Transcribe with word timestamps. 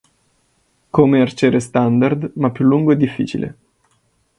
Come 0.89 1.21
"Arciere" 1.21 1.59
standard 1.59 2.31
ma 2.37 2.49
più 2.49 2.65
lungo 2.65 2.91
e 2.91 2.97
difficile. 2.97 3.57